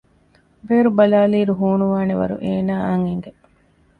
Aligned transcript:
ބޭރު 0.65 0.89
ބަލާލިއިރު 0.97 1.53
ހޫނުވާނެ 1.59 2.13
ވަރު 2.19 2.35
އޭނާއަށް 2.45 2.97
އެނގެ 3.07 3.31